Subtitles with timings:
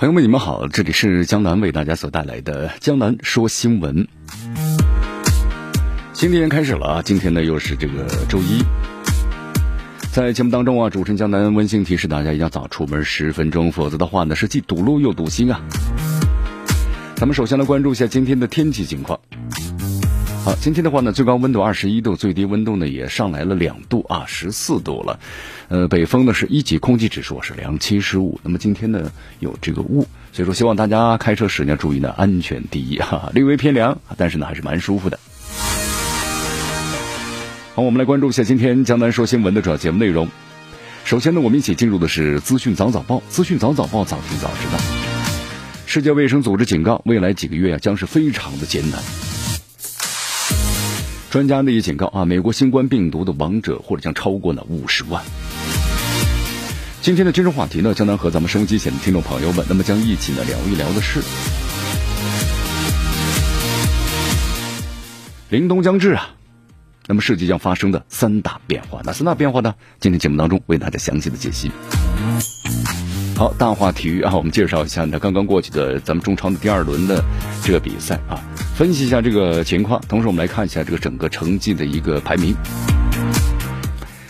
[0.00, 4.06] 朋友们，你们好，这里是江南为大家所带来的《江南说新闻》。
[6.12, 7.02] 新的一天开始了啊！
[7.04, 8.62] 今天呢又是这个周一，
[10.12, 15.60] 在节目当中啊，主持人江南温馨提示大家一定要早出门十分钟，否则的话呢是既堵路又堵心啊。
[17.16, 19.18] 咱们首先来关注一下今天的天气情况。
[20.48, 25.20] 好，今天的话呢，最高温度二十一度，最低温度呢也上来了两度啊，十四度了。
[25.68, 28.40] 呃，北风呢是一级，空气指数是良七十五。
[28.42, 35.20] 那么今天呢有这个雾，所以说希望大家开车时呢注意呢安全第一哈，略微偏凉，但是呢还是蛮舒服的。
[37.74, 40.28] 好，我们来关注一下今天江南说新闻的主要节目内容。
[41.04, 44.82] 首先呢，我们一起进入的是资讯早早报，资讯早早报，早听早知道。
[45.84, 48.98] 世界卫生组织警告，未来几个月啊将是非常的艰难。
[51.30, 55.22] 专家呢也警告啊，美国新冠病毒的亡者或者将超过呢五十万。
[57.02, 61.20] 今天的今日话题呢，将南和咱们收音机前的听众朋友们，那么将一起呢聊一聊的是，
[65.50, 66.30] 凛冬将至啊，
[67.06, 69.74] 那么世界将发生的三大变化，哪三大变化呢？
[70.00, 71.70] 今天节目当中为大家详细的解析。
[73.38, 77.22] 好，大话体育啊，我们介绍一下呢刚刚过去的咱们中超的第二轮的
[77.62, 78.42] 这个比赛啊。
[78.74, 82.52] 分析一下这个情况，同时我们来看一下这个整个成绩的一个排名。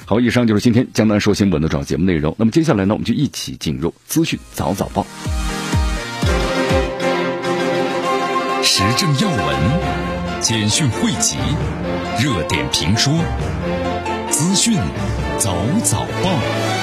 [0.04, 2.36] 好，以上就是今天江南说新闻的主要节目内容。
[2.38, 5.06] 那么接下来呢，我们就一起进入资讯早早报，
[8.62, 9.56] 时政要闻、
[10.42, 11.38] 简讯汇集、
[12.22, 13.10] 热点评说、
[14.28, 14.76] 资讯
[15.38, 16.77] 早早报。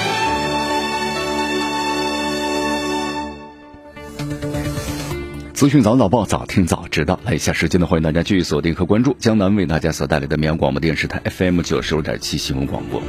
[5.56, 7.18] 资讯早早报，早听早知道。
[7.24, 13.02] 来一下时间呢，欢迎大家继续锁定和关注江南为大家所带来的绵阳广播电视台 FM 九十五点七新闻广播。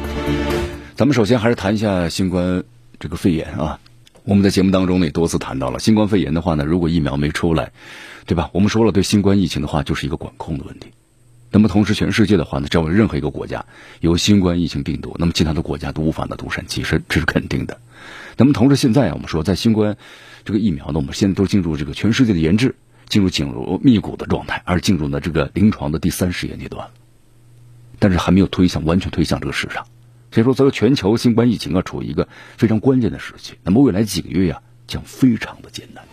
[0.96, 2.63] 咱们首先还是谈一下新冠
[3.02, 3.81] 这个肺炎啊。
[4.24, 7.74] 我们在节目当中呢也多次谈到了新冠肺炎的话呢，如果疫苗没出来，
[8.25, 8.50] 对吧？
[8.53, 10.88] 我们说了，对新冠疫情的话就是一个管控的问题。
[11.52, 13.66] 那么同时，全世界的话呢，只要任何一个国家
[14.00, 17.81] 有新冠疫情病毒，那么其他的国家都无法呢独善其身，这是肯定的。
[18.38, 19.97] 那么同时，现在啊，我们说在新冠。
[20.47, 22.75] 这个疫苗呢，我们现在都进入这个全世界的研制，
[23.09, 26.88] 进入紧锣密鼓的状态，而进入呢这个临床的第三实验阶段，
[28.00, 29.88] 但是还没有推向完全推向这个市场，
[30.31, 33.56] 所以说，这个全球新冠疫情啊处于一个非常关键的时期。
[33.62, 36.06] 那么未来几个月呀，将非常的艰难。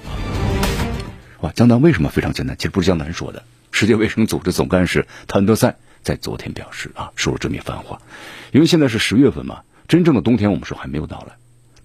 [1.42, 2.56] 哇，江南为什么非常艰难？
[2.56, 8.02] 其实不是江南说的，世界卫生组织总干事谭德赛在昨天表示啊，说了这么一番话，
[8.50, 11.36] 因为现在是十月份嘛，真正的冬天我们说还没有到来。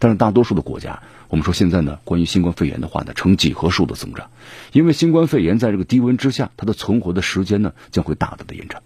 [0.01, 4.29] 但是大多数的国家，我们说现在呢，关于新冠肺炎的话呢，呈几何数的增长，
[4.73, 8.81] 因为新冠肺炎在这个低温之下，它的存活的时间呢将会大大的延长。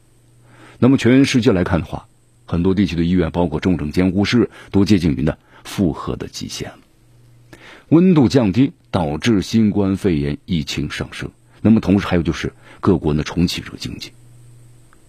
[0.78, 2.08] 那么全世界来看的话，
[2.46, 6.80] 很多地区的医院，包括重症监护室，都接近于呢负荷的极限了。
[7.88, 12.52] 温度降低导致新冠肺炎疫情上升，那么同时还有就是
[12.82, 14.12] 各国呢重启这个经济，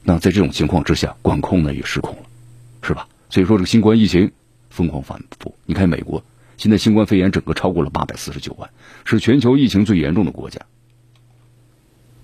[0.05, 2.23] 那在这种情况之下，管控呢也失控了，
[2.83, 3.09] 是吧？
[3.28, 4.31] 所以说这个新冠疫情。
[4.71, 6.25] 疯狂反复，你看美国
[6.56, 8.70] 现在新冠肺炎整个超过了八百四十九万，
[9.04, 10.60] 是全球疫情最严重的国家。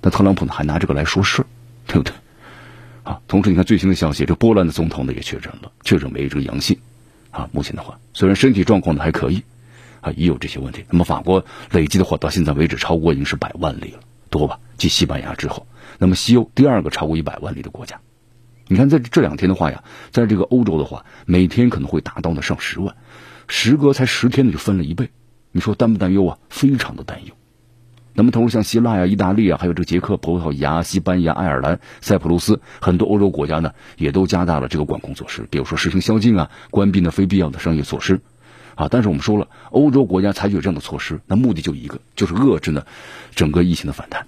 [0.03, 1.47] 那特朗普呢还拿这个来说事儿，
[1.87, 2.15] 对不对？
[3.03, 6.79] 啊，同时你看最新的消息，这波兰的总统呢也确诊了，确诊为这个阳性。
[7.31, 9.43] 啊，目前的话虽然身体状况呢还可以，
[10.01, 10.85] 啊也有这些问题。
[10.91, 14.59] 那么法国累计的话到现在为止超过已经是百万例了，多吧？
[14.77, 15.67] 继西班牙之后，
[15.99, 18.01] 那么西欧第二个超过一百万例的国家。
[18.67, 22.95] 你看，在这两天的话呀，在这个欧洲的话，每天可能会达到呢上十万，
[23.51, 25.11] 时隔才十天呢就分了一倍，
[25.51, 26.39] 你说担不担忧啊？
[26.49, 27.35] 非常的担忧。
[28.15, 38.21] 那么，同时像希腊呀、意大利啊，还有这个捷克、葡萄牙、西班牙、爱尔兰、塞浦路斯很多欧洲国家呢，也都加大了这个管控措施，比如说实行宵禁啊，关闭呢非必要的商业措施，
[38.77, 38.87] 啊。
[38.89, 42.85] 但是我们说了，欧洲国家采取这样的措施，那目的就一个，就是遏制呢
[43.35, 44.27] 整个疫情的反弹。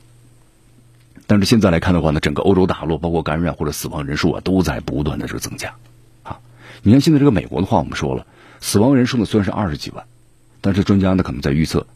[1.27, 5.75] 但是现在来看的话呢，整个欧洲大陆包括感染或者死亡人数啊，都在不断的这个增加，
[6.23, 6.39] 啊，
[6.83, 8.27] 你看现在这个美国的话，我们说了，
[8.63, 10.05] 死亡人数呢虽然是二十几万，
[10.61, 11.87] 但是专家呢可能在预测，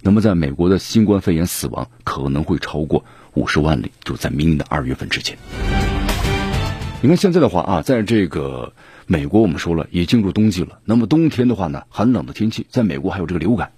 [0.00, 3.04] 那么在美国的新冠肺炎死亡可能会超过
[3.34, 5.36] 五十万例，就在明年的二月份之前。
[7.02, 8.72] 你看现在的话啊，在这个
[9.06, 13.72] 美国我们说了也进入冬季了，那么冬天的话呢，寒冷的天气，在美国还有这个流感，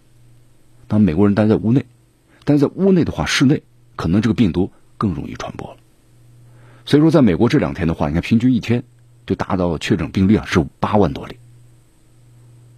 [0.87, 1.85] 当美国人待在屋内，
[2.45, 3.65] 但是在屋内的话，室内
[3.97, 5.79] 可能这个病毒更容易传播了。
[6.85, 8.85] 所以说，在美国这两天的话，你看平均一天
[9.27, 11.37] 就达到确诊病例啊是八万多例。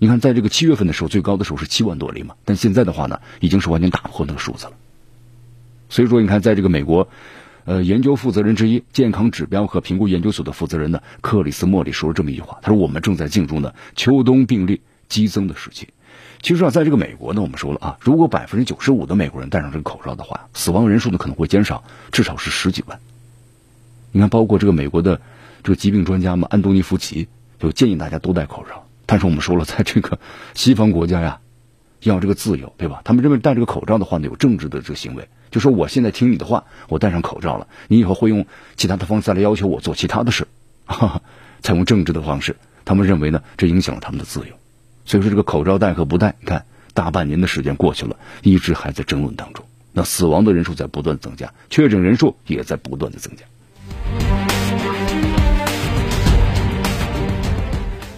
[0.00, 4.72] 你看，在这个七月份的时候，最高的时候是七万多例嘛，但现在的话呢，已经是完全打破那个数字了。
[5.88, 7.08] 所以说，你看，在这个美国，
[7.64, 15.88] 呃，研究负责人之一、健康指标和评估研究所的负责人呢，克里斯莫里说了这么一句话，他说：“我们正在进入呢秋冬病例激增的时期。”
[16.40, 23.00] 其实啊，在这个美国呢，我们说了啊，如果百分之九十五的美国人戴上这个口罩的话，死亡人数呢可能会减少至少是十几万。
[24.12, 25.20] 你看，包括这个美国的
[25.64, 27.26] 这个疾病专家嘛，安东尼·福奇
[27.58, 28.87] 就建议大家都戴口罩。
[29.10, 30.18] 但是我们说了，在这个
[30.52, 31.40] 西方国家呀，
[32.02, 33.00] 要这个自由，对吧？
[33.04, 38.44] 他们认为戴这个口罩的话呢，有政治的这个行为，就说我现在听你的话，我戴上口罩了，你以后会用
[38.76, 40.46] 其他的方式来要求我做其他的事，
[40.84, 41.22] 哈 哈
[41.62, 42.54] 采用政治的方式。
[42.84, 44.54] 他们认为呢，这影响了他们的自由。
[45.06, 49.64] 所以说，这个口罩戴和不戴，你看大半年的时间过去了，一直还在争论当中。
[49.92, 54.47] 那死亡的人数在不断增加，确诊人数也在不断的增加。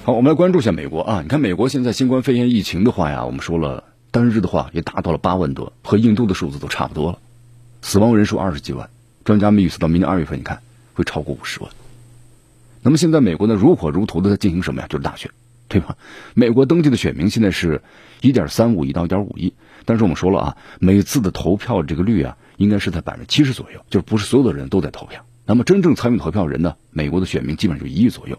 [0.02, 1.20] 好，我们来关注一下美国啊。
[1.20, 7.18] 你看，美国现在新冠肺炎疫情的话呀，我们说了，单日的话也达到了八万多，和印度的数字都差不多了，
[7.82, 8.88] 死亡人数二十几万。
[9.24, 10.62] 专家们预测到明年二月份，你看
[10.94, 11.70] 会超过五十万。
[12.82, 14.86] 那么现在美国呢，如火如荼的在进行什么呀？
[14.88, 15.30] 就是大选。
[15.68, 15.96] 对吧？
[16.34, 17.80] 美国登记的选民现在是
[18.22, 19.52] 一点三五亿到一点五亿，
[19.84, 25.24] 但是我们说了啊，每次的投票这个率啊，应该是在百分之七十左右，就不是所有的人都在投票。
[25.46, 28.36] 那么真正参与投票人呢，美国的选民基本上就一亿左右。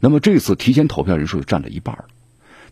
[0.00, 2.04] 那么这次提前投票人数就占了一半了。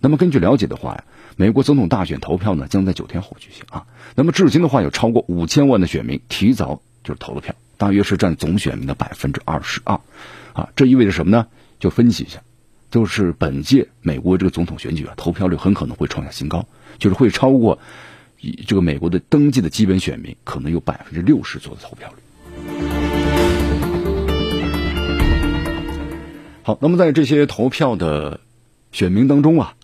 [0.01, 1.05] 那么根据了解的话呀，
[1.37, 3.87] 美国总统大选投票呢将在九天后举行啊。
[4.15, 10.01] 那么至今的话，有超过五千万的选民提早就是投了票，大约是占总选民的百分之二十二。
[10.53, 11.47] 啊，这意味着什么呢？
[11.81, 12.41] 就分析一下。
[12.89, 16.67] 就是本届美国这个总统选举啊，投票率很可能会创下新高，
[16.99, 17.79] 就是会超过
[18.67, 22.17] 这个美国的登记的基本选民可能有百分之六十左右的投票率。
[26.67, 28.41] 好，那么在这些投票的
[28.91, 29.75] 选民当中啊，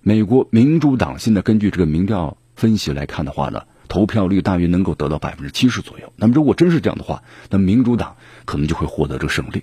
[0.00, 6.10] 美国民主党现在根据这个民调分析来看的话呢，投票率大约能够得到百分之七十左右。
[6.16, 8.16] 那么如果真是这样的话，那民主党
[8.46, 9.62] 可能就会获得这个胜利。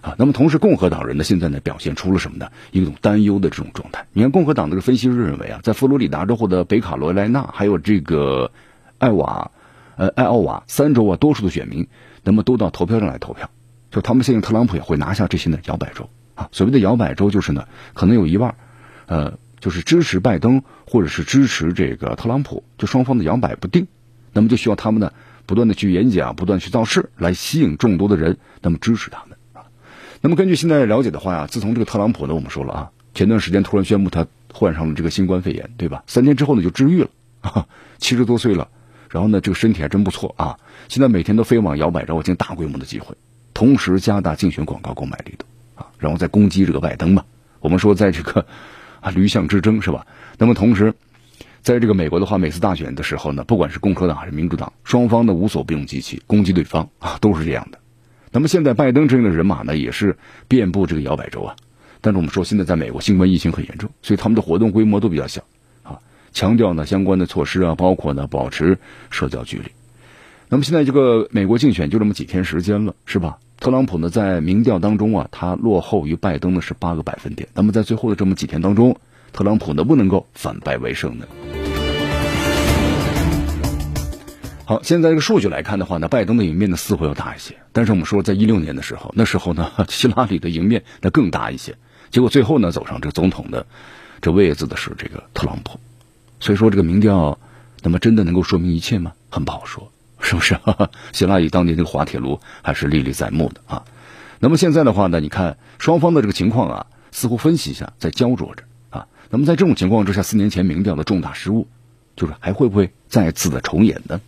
[0.00, 2.50] 啊，那么同时，共和党人呢，现在呢表现出了什么呢？
[2.72, 4.04] 一种担忧的这种状态。
[4.12, 8.50] 你看，共和党这个分析师认为啊，在佛罗里达州或者北卡罗来纳，还有这个
[8.98, 9.52] 艾瓦、
[9.94, 11.86] 呃艾奥瓦三州啊，多数的选民
[12.24, 13.48] 那么都到投票站来投票，
[13.96, 16.50] 就他们相信特朗普也会拿下这些呢摇摆州啊。
[16.52, 18.54] 所谓的摇摆州就是呢，可能有一半，
[19.06, 23.86] 呃，就是支持拜登或者是支持这个特朗普，就双方的摇摆不定，
[24.34, 25.14] 那么就需要他们呢
[25.46, 29.64] 不断的去演讲，不断去造势，来吸引众多的人，那么支持他们啊。
[30.20, 36.04] 那么根据现在了解的话呀，自从这个特朗普呢，我们说了啊，前段时间突然宣布他患上了这个新冠肺炎，对吧？
[36.06, 37.66] 三天之后呢就治愈了，
[37.96, 38.68] 七十多岁了，
[39.08, 40.58] 然后呢这个身体还真不错啊。
[40.88, 43.16] 现在每天都飞往摇摆州进行大规模的机会，
[43.56, 47.24] 同时加大竞选广告购买力度啊，然后再攻击这个拜登嘛。
[47.60, 48.44] 我们说在这个
[49.00, 50.06] 啊驴象之争是吧？
[50.36, 50.92] 那么同时，
[51.62, 57.78] 在这个美国的话，每次大选的时候呢，不管是共和党还是民主党，双方呢无所不用其极攻击对方啊，都是这样的。
[58.30, 60.18] 那么现在拜登阵营的人马呢，也是
[60.48, 61.56] 遍布这个摇摆州啊。
[62.02, 65.42] 但是我们说，现在在美国新冠疫情很严重，所以他们的活动规模都比较小
[65.82, 65.98] 啊。
[66.30, 68.76] 强调呢相关的措施啊，包括呢保持
[69.08, 69.70] 社交距离。
[70.48, 73.38] 那么现在这个美国竞选就这么几天时间了，是吧？
[73.58, 77.48] 特朗普呢在民调当中啊，他落后于拜登的是八个百分点。
[77.54, 78.96] 那么在最后的这么几天当中，
[79.32, 81.26] 特朗普能不能够反败为胜呢？
[84.66, 87.56] 好，现在这个数据来看的话呢，拜登的赢面呢似乎要大一些。
[87.72, 91.74] 但是我们说，在一六年的时候，那时候呢， 希拉里的赢面那更大一些。
[92.10, 93.66] 结果最后呢，走上这个总统的
[94.20, 95.80] 这位子的是这个特朗普。
[96.38, 97.38] 所以说，这个民调，
[97.82, 99.12] 那么真的能够说明一切吗？
[99.30, 100.58] 很不好说，是不是？
[101.12, 103.84] 希拉里当年这个滑铁卢还是历历在目的啊。
[104.38, 109.06] 那么现在的话呢，你看双方的这个情况啊，似乎分析一下在焦灼着啊。
[109.30, 111.66] 那么在这种情况之下，四年前民调的重大失误，
[112.16, 114.20] 就是还会不会再次的重演呢？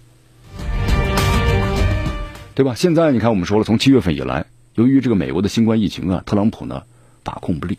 [2.55, 2.75] 对吧？
[2.75, 6.83] 现在你看，我们说了，从七月份以来，由于这个美国的新冠疫情啊，特朗普呢
[7.23, 7.79] 把控不力。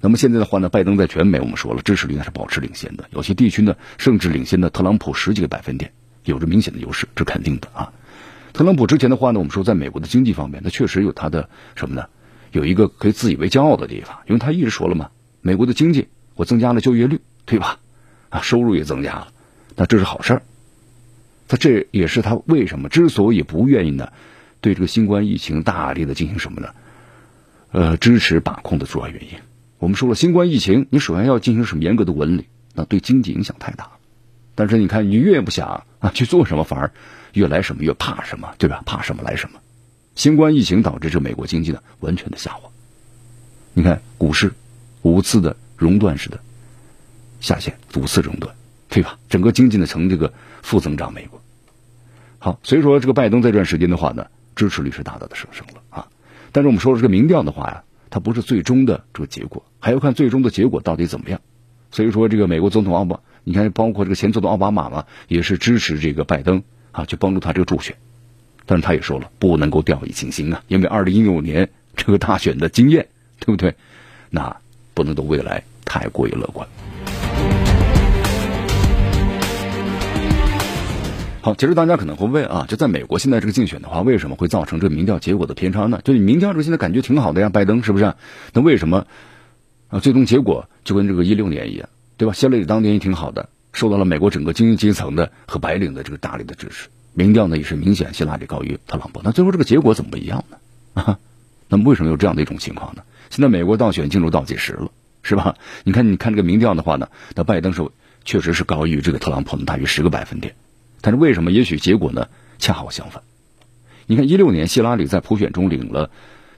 [0.00, 5.92] 那么现在的话呢，拜登在全美我们说了支持率呢是保持领先的，有些地区呢甚至领先的特朗普十几个百分点，
[6.28, 7.92] 有着明显的优势，这肯定的啊。
[8.52, 12.06] 特朗普之前的话呢，我们说在美国的经济方面，他确实有他的什么呢？
[12.52, 17.78] 有一个可以自以为骄傲的地方，因为他一直说了嘛，美国的经济我增加了就业率，对吧？
[18.30, 19.28] 啊，收入也增加了，
[19.76, 20.42] 那这是好事。
[21.46, 24.12] 他这也是他为什么之所以不愿意呢？
[24.60, 26.68] 对这个新冠疫情大力的进行什么呢？
[27.70, 29.38] 呃，支持把控的主要原因。
[29.78, 33.90] 我们说了，新冠疫情你首先要进行什么严格的管理，那对经济影响太大了。
[34.58, 36.90] 但是你看，你越不想啊去做什么，反而
[37.32, 38.82] 越来什么越怕什么，对吧？
[38.84, 39.60] 怕什么来什么。
[40.16, 42.68] 新冠疫情导致这美国经济呢完全的下滑。
[43.72, 44.52] 你看股市
[45.02, 46.40] 五次的熔断式的
[47.38, 48.52] 下线，五次熔断，
[48.88, 49.16] 对吧？
[49.28, 51.14] 整个经济呢呈这个负增长。
[51.14, 51.40] 美国
[52.40, 56.08] 好，所以说这个拜登在这段时间的话呢，支持率是大大的上升了啊。
[56.50, 61.40] 但是我们说这个民调的话呀，它不是最终的这个结果，还要看最终的结果到底怎么样。
[61.92, 66.62] 所以说这个美国总统奥巴马，你看包括这个前总统奥巴马嘛，也是支持这个拜登
[66.92, 67.96] 啊，去帮助他这个助选。
[68.66, 73.08] 但是他也说了，不能够掉以轻心啊，因为二零一六年这个大选的经验，
[73.40, 73.74] 对不对？
[74.28, 74.54] 那
[74.92, 76.68] 不能对未来太过于乐观。
[81.40, 86.02] 好，其实大家可能会问啊，就在美国现在这个竞选的话，为什么会造成这个民调结果的偏差呢？
[86.04, 88.12] 就你民调这现在感觉挺好的呀，拜登是不是？
[88.52, 89.06] 那为什么
[89.88, 90.00] 啊？
[90.00, 91.88] 最终结果就跟这个一六年一样，
[92.18, 92.34] 对吧？
[92.34, 96.88] 希拉里当年也挺好的，受到了美国整个精英阶层的和白领的这个大力的支持。
[97.14, 100.58] 民调呢也是明显希拉里高于特朗普，那最后这个结果怎么不一样呢？
[101.02, 101.18] 啊，
[101.68, 103.02] 那么为什么有这样的一种情况呢？
[103.30, 104.90] 现在美国倒选进入倒计时了，
[105.22, 105.56] 是吧？
[105.84, 107.88] 你看，你看这个民调的话呢，那拜登是
[108.24, 110.54] 确实是高于这个特朗普的大约十个百分点，
[111.00, 111.50] 但是为什么？
[111.52, 113.22] 也许结果呢恰好相反。
[114.06, 116.10] 你看，一六年希拉里在普选中领了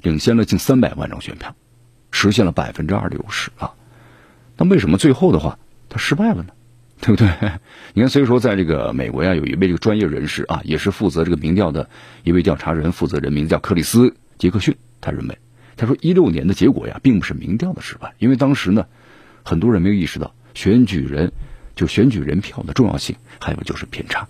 [0.02, 1.54] 领先了近三百万张选票，
[2.10, 3.72] 实现了百分之二的优势啊。
[4.60, 6.52] 那为什么最后的话他失败了呢？
[7.00, 7.26] 对不对？
[7.94, 11.88] 你看，所以说，在这个美国呀，有一位这个专业人士啊，也是负责这个民调的
[12.24, 14.76] 一位调查人负责人，名字叫克里斯·杰克逊。
[15.00, 15.38] 他认为，
[15.78, 18.84] 他说一六年的结果呀，并不是民调的失败，因为当时呢，
[19.42, 21.32] 很多人没有意识到选举人
[21.74, 24.28] 就选举人票的重要性，还有就是偏差，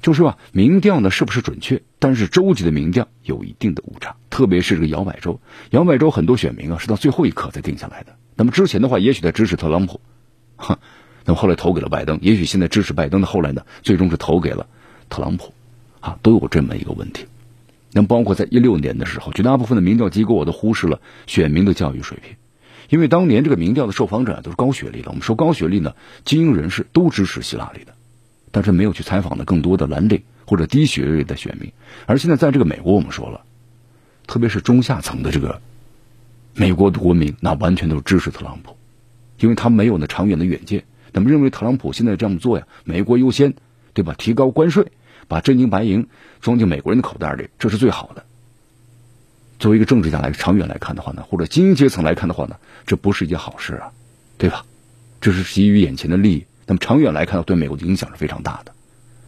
[0.00, 1.82] 就是吧，民调呢是不是准确？
[1.98, 5.40] 但是州级的民调有一定的误差，特别是这个摇摆州，
[5.70, 8.14] 摇摆州很多选民啊是到最后一刻才定下来的。
[8.36, 10.00] 那么之前的话，也许在支持特朗普，
[10.56, 10.78] 哈。
[11.26, 14.66] 那么后来投给了拜登，也许现在支持拜登的后来呢，最终是投给了
[15.10, 15.52] 特朗普，
[16.00, 17.26] 啊，都有这么一个问题。
[17.92, 22.36] 那么包括在一六年的时候，绝大部分的民调机构我都忽视了选民的教育水平，
[22.88, 25.10] 因为当年这个民调的受访者都是高学历的。
[25.10, 25.94] 我们说高学历呢，
[26.24, 27.92] 精英人士都支持希拉里的，
[28.50, 31.70] 但是没有去采访的更多的蓝领或者低学历的选民。
[32.06, 33.42] 而现在在这个美国，我们说了，
[34.26, 35.60] 特别是中下层的这个
[36.54, 38.76] 美国的国民，那完全都支持特朗普，
[39.38, 40.84] 因为他没有那长远的远见。
[41.12, 43.54] 那么认为特朗普现在这样做呀，美国优先，
[43.94, 44.14] 对吧？
[44.16, 44.92] 提高关税，
[45.28, 46.06] 把真金白银
[46.40, 48.24] 装进美国人的口袋里，这是最好的。
[49.58, 53.92] 作为一个政治家来长远来看的话呢，或者精英阶层来看的话呢，这不是一件好事啊，
[54.38, 54.64] 对吧？
[55.20, 56.46] 这是基于眼前的利益。
[56.66, 58.72] 那么长远来看，对美国的影响是非常大的。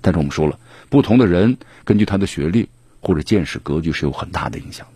[0.01, 2.69] 但是我们说了，不同的人根据他的学历
[3.01, 4.87] 或者见识格局是有很大的影响。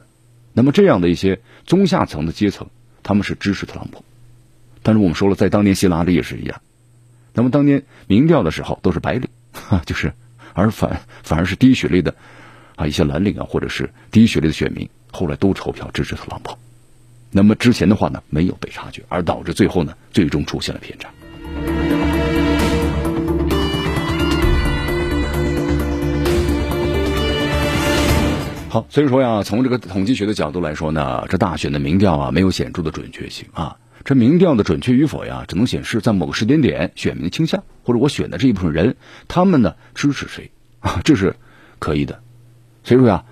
[0.57, 2.71] 那么这样的一些中下层的阶层，
[3.03, 4.03] 他们是支持特朗普。
[4.83, 6.63] 但是我们说了，在当年希拉里也是一样。
[7.35, 10.15] 那么当年民调的时候都是白领，哈 就是，
[10.55, 12.15] 而反反而是低学历的
[12.75, 16.57] 啊一些蓝领啊或者是低学历的选民，后来都投票支持特朗普。
[17.31, 21.11] 那么之前的话呢没有被察觉，而导致最后呢最终出现了偏差。
[28.77, 33.79] 好，所以说呀，从这个统计学的角度来说呢，这大选的民调啊没有显著的准确性啊。
[34.05, 38.97] 这民调的准确与否呀，只能显示在某个时间点选民的倾向，或者我选的这一部分人，
[39.29, 41.01] 他们呢支持谁啊？
[41.05, 41.37] 这是
[41.79, 42.21] 可以的。
[42.85, 43.25] 所以说呀，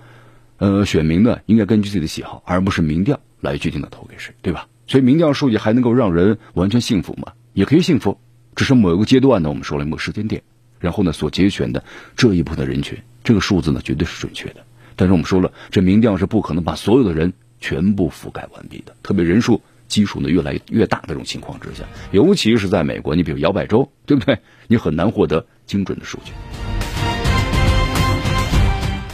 [0.57, 4.65] 呃，选民呢应该根据自己的喜好，而不是民调来决定的投给谁，对吧？
[4.87, 7.33] 所以民调数据还能够让人完全信服吗？
[7.53, 8.19] 也可以信服，
[8.55, 10.41] 只是某一个阶段呢，我们说了某个时间点，
[10.79, 11.83] 然后呢所节选的
[12.15, 14.65] 这一部分人群，这个数字呢绝对是准确的。
[14.95, 19.61] 但是我们说了，这民调是不可能把所有的人全部覆盖完毕的，特别人数。
[19.87, 24.39] 基数呢越来越大的这种情况之下，尤其是在美国，你比如摇摆州，对不对？
[24.67, 26.31] 你很难获得精准的数据。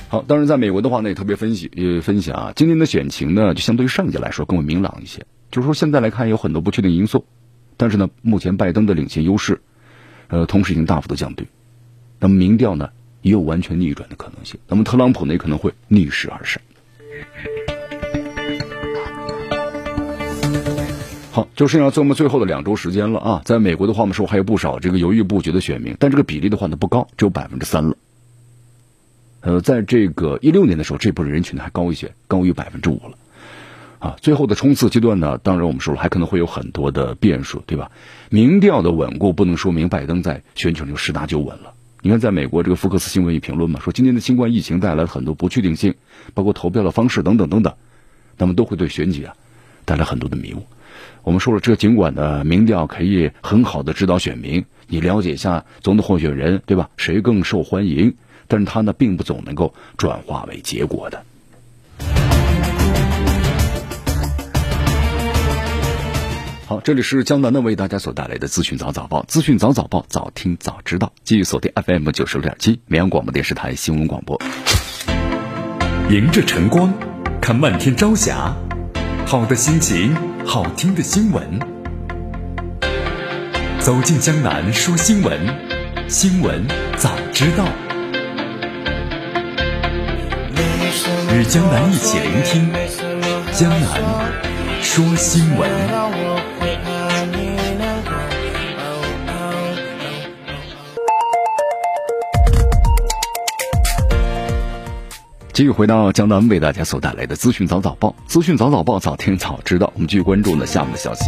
[0.07, 5.25] 好，当然在美国的话呢，也特别分析呃分析啊，今年的选情呢，就相对于上届来说更为明朗一些。
[5.51, 7.25] 就是说现在来看有很多不确定因素，
[7.75, 9.59] 但是呢，目前拜登的领先优势，
[10.29, 11.47] 呃，同时已经大幅度降低。
[12.17, 14.59] 那么民调呢也有完全逆转的可能性。
[14.67, 16.61] 那么特朗普呢也可能会逆势而上。
[21.31, 23.41] 好，就剩下这么最后的两周时间了啊！
[23.45, 27.95] 在美国的话，我们说还有不少这个犹豫不决的选民，但这个比例的话呢不高，只有百分之三了。
[29.39, 33.17] 呃，在这个一六年的时候，这部分人群呢还高一些，高于百分之五了。
[33.99, 37.91] 啊，最后的冲刺阶段呢，当然我们说了，还可能会有很多的变数，对吧？
[38.29, 41.73] 民调的稳固不能说明拜登在选举上就十拿九稳了。
[42.03, 45.93] 你看，在美国这个福克斯新闻也评论嘛，说今年的新冠疫情带来了很多不确定性，
[46.34, 47.75] 包括投票的方式等等等等，
[48.39, 49.36] 那么都会对选举啊
[49.86, 50.65] 带来很多的迷雾。
[51.22, 56.89] 我们说了，这尽管的，民调可以很好的指导选民，你了解一下总统候选人，对吧？
[56.98, 58.15] 谁更受欢迎？
[58.48, 61.24] 但是它呢，并不总能够转化为结果的。
[66.71, 71.11] 好，这里是江南的为大家所带来的资讯早早报，资讯早早报，早听早知道。
[71.25, 74.41] 继续锁定 FM 九十六点七，绵阳广播电视台新闻广播。
[76.09, 76.93] 迎着晨光，
[77.41, 78.55] 看漫天朝霞，
[79.27, 81.59] 好的心情，好听的新闻。
[83.81, 85.37] 走进江南说新闻，
[86.07, 87.65] 新闻早知道。
[91.35, 92.71] 与江南一起聆听
[93.51, 94.01] 江南
[94.81, 95.69] 说新闻。
[105.53, 109.91] 继续回到江南为大家所带来的资讯早早报，资讯早早报，早听早知道。
[109.96, 111.25] 我们继续关注呢下面的消息。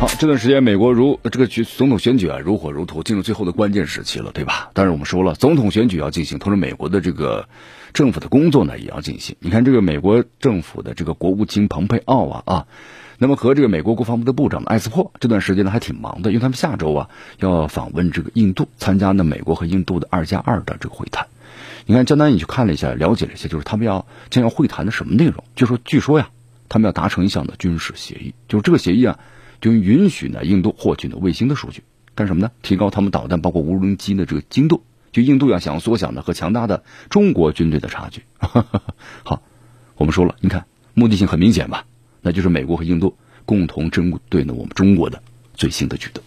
[0.00, 4.70] 好，这段时间美国如这个总统选举啊如火如荼，进入最后的关键时期了，对吧？
[4.72, 7.48] 当然我们说了，总统选举要进行，同时美国的这个
[7.92, 9.36] 政府的工作呢也要进行。
[9.40, 12.66] 你看这个美国政府的这个国务卿蓬佩奥啊啊，
[13.18, 21.26] 那么和这个美国国防部的部长艾斯珀这段时间呢还挺忙的，因为他们下周啊要访问这个印度，参加呢美国和印度的二加二的这个会谈。
[21.86, 25.42] 你看，江南，你去看了一下，了解了一下，就是他们要将要会谈的什么内容？
[25.56, 26.30] 就说，据说呀，
[26.68, 29.18] 他们要达成一项的军事协议，就是这个协议啊，
[29.60, 31.82] 就允许呢印度获取呢卫星的数据，
[32.14, 32.50] 干什么呢？
[32.62, 34.84] 提高他们导弹包括无人机的这个精度。
[35.12, 38.22] 就印度要想缩小呢和强大的中国军队的差距。
[39.24, 39.42] 好，
[39.96, 41.84] 我们说了，你看目的性很明显吧？
[42.22, 45.22] 那就是美国和印度共同针对呢我们中国的
[45.52, 46.24] 最新的举动。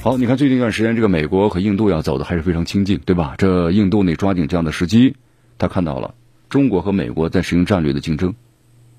[0.00, 3.34] 好，你看最近一段时间，这个美国和印度要走的还是非常亲近，对吧？
[3.36, 5.16] 这印度呢抓紧这样的时机，
[5.58, 6.14] 他看到了
[6.48, 8.36] 中国和美国在实行战略的竞争，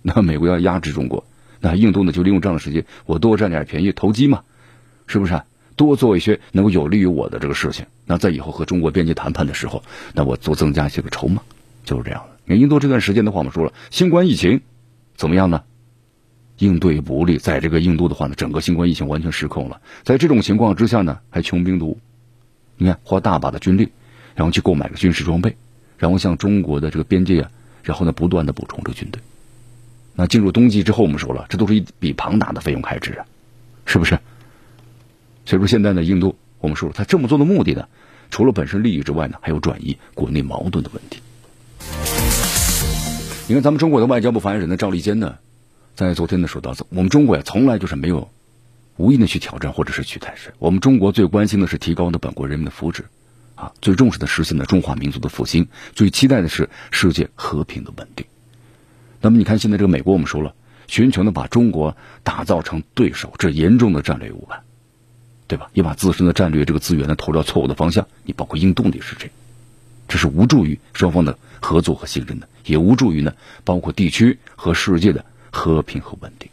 [0.02, 1.24] 那美国要压制中国，
[1.62, 4.42] 那印度呢就利用这样的时机，我多占点便宜，投机嘛，
[5.08, 5.42] 是不是？
[5.78, 9.84] 多做一些能够有利于我的这个事情，那在以后和中国边界谈判的时候，
[10.14, 11.42] 那我多增加一些个筹码，
[11.86, 12.38] 就是这样的。
[12.44, 14.60] 你看印度这段时间的话，我们说了，新冠疫情
[15.16, 15.64] 怎么样呢？
[16.60, 19.82] 应对不利，在这个印度的话呢，整个新冠疫情完全失控了。
[20.04, 21.98] 在这种情况之下呢，还穷兵黩武，
[22.78, 23.90] 你看花大把的军力，
[24.36, 25.56] 然后去购买个军事装备，
[25.98, 29.22] 然后向中国的这个边界啊，然后呢不断的补充这个军队。
[30.14, 33.26] 那进入冬季之后，我们说了，这都是一笔庞大的费用开支啊，
[33.86, 34.20] 是不是？
[35.46, 37.88] 所以说现在呢，印度我们说了，他这么做的目的呢，
[38.30, 41.22] 除了本身利益之外呢，还有转移国内矛盾的问题。
[43.48, 45.38] 你看咱们中国的外交部发言人呢，赵立坚呢。
[46.08, 48.30] 在昨天的说到，我们中国呀，从来就是没有
[48.96, 50.54] 无意的去挑战或者是去抬升。
[50.58, 53.04] 我们中国最关心的是提高的本国人民的福祉，
[53.56, 58.26] 啊，最重视的实现了中华民族的复兴，最期待的是世界和平的稳定。
[59.20, 60.54] 那么你看，现在这个美国，我们说了，
[60.88, 64.62] 寻求呢把中国打造成对手，这严重的战略误判，
[65.48, 65.70] 对吧？
[65.74, 68.08] 也把自身的战略这个资源呢投到错误的方向。
[68.24, 69.34] 你包括印度也是这样，
[70.08, 73.34] 这是无助于双方的合作和信任的，也无助于呢
[73.66, 75.26] 包括地区和世界的。
[75.52, 76.50] 和平和稳定。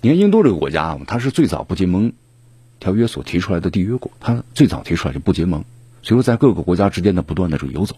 [0.00, 2.12] 你看印度这个国家啊，它是最早不结盟
[2.78, 5.64] 条约所提出来的缔约国，它最早提出来就不结盟，
[6.02, 7.96] 所以说在各个国家之间呢不断的这个游走。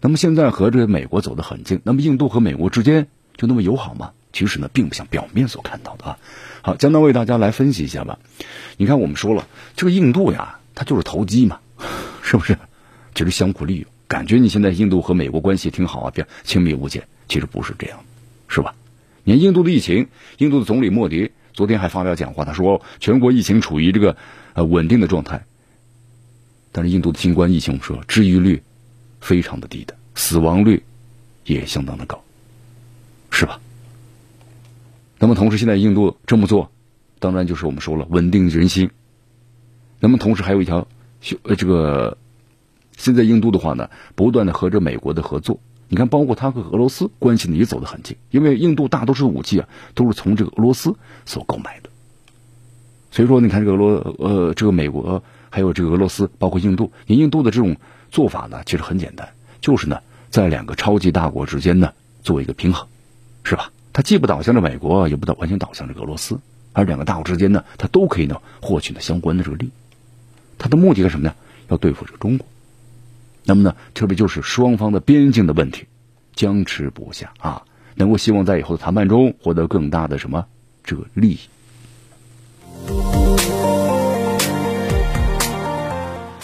[0.00, 3.06] 那么现在和这个美国走得很近，那么印度和美国之间
[3.36, 4.12] 就那么友好吗？
[4.32, 6.18] 其实呢，并不像表面所看到的啊。
[6.62, 8.18] 好，江南为大家来分析一下吧。
[8.78, 11.60] 你看我们说了，这个印度呀，它就是投机嘛，
[12.22, 12.58] 是不是？
[13.14, 18.00] 就是相互利用，感觉你现在印度和美国关系挺好啊，别亲密无间，其实不是这样。
[18.54, 18.76] 是吧？
[19.24, 20.06] 你看印度的疫情，
[20.38, 24.16] 印度的总理莫迪昨天还发表讲话，他说全国疫情处于这个
[24.52, 25.44] 呃稳定的状态。
[26.70, 28.62] 但是印度的新冠疫情，我们说治愈率
[29.20, 30.84] 非常的低的，死亡率
[31.44, 32.22] 也相当的高，
[33.30, 33.60] 是吧？
[35.18, 36.70] 那么同时，现在印度这么做，
[37.18, 38.90] 当然就是我们说了稳定人心。
[39.98, 40.86] 那么同时还有一条，
[41.42, 42.18] 呃，这个
[42.96, 45.58] 现在印度的话呢，不断的和这美国的合作。
[45.88, 50.94] 你看，包括他和俄罗斯关系呢也走得很近，因为印度大多数武器啊都是从这个俄罗斯
[51.26, 51.90] 所购买的。
[53.10, 57.76] 所以说，你看这个俄罗呃，这个美国还有这个俄罗斯，包括印度，你印度的这种
[58.10, 59.28] 做法呢，其实很简单，
[59.60, 61.92] 就是呢在两个超级大国之间呢
[62.22, 62.88] 做一个平衡，
[63.44, 63.70] 是吧？
[63.92, 66.40] 它既不倒向着美国，也不倒完全倒向这个俄罗斯，
[66.72, 69.70] 而两个大国之间呢，它都可以呢获取呢相关的这个利益。
[70.58, 71.34] 它的目的是什么呢？
[71.68, 72.46] 要对付这个中国。
[73.44, 75.84] 那么呢，特别就是双方的边境的问题
[76.34, 77.62] 僵持不下啊，
[77.94, 80.46] 能够希望在以后的谈判中获得更大的什么
[80.82, 81.38] 这个利益。